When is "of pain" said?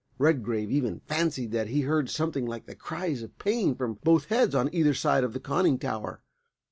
3.21-3.75